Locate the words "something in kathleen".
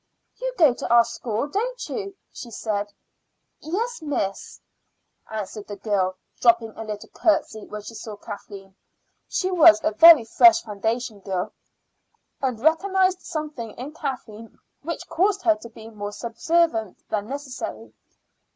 13.21-14.57